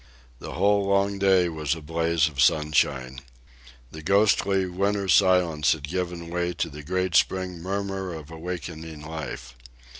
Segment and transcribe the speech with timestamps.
[0.39, 3.21] The whole long day was a blaze of sunshine.
[3.91, 9.55] The ghostly winter silence had given way to the great spring murmur of awakening life.